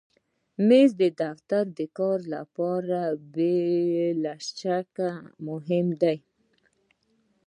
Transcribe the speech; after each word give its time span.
مېز 0.67 0.91
د 1.01 1.03
دفتر 1.21 1.63
د 1.77 1.79
کار 1.97 2.19
لپاره 2.35 2.99
بې 3.33 3.57
له 4.23 4.33
شکه 4.59 5.11
مهم 5.47 5.87
دی. 6.01 6.17